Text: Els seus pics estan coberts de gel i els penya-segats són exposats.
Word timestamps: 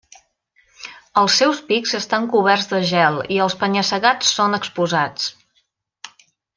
Els 1.23 1.35
seus 1.41 1.59
pics 1.67 1.93
estan 1.99 2.25
coberts 2.33 2.67
de 2.73 2.81
gel 2.95 3.21
i 3.37 3.39
els 3.47 3.59
penya-segats 3.63 4.35
són 4.41 4.63
exposats. 4.63 5.33